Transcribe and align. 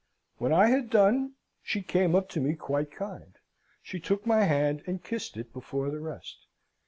"When 0.39 0.51
I 0.51 0.69
had 0.69 0.89
done, 0.89 1.33
she 1.61 1.83
came 1.83 2.15
up 2.15 2.27
to 2.29 2.39
me 2.41 2.55
quite 2.55 2.89
kind. 2.89 3.35
She 3.83 3.99
took 3.99 4.25
my 4.25 4.45
hand, 4.45 4.81
and 4.87 5.03
kissed 5.03 5.37
it 5.37 5.53
before 5.53 5.91
the 5.91 5.99
rest. 5.99 6.47